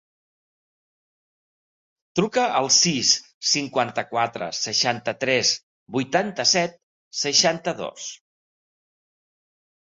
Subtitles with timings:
[2.19, 3.11] Truca al sis,
[3.49, 5.53] cinquanta-quatre, seixanta-tres,
[5.99, 6.81] vuitanta-set,
[7.27, 8.09] seixanta-dos.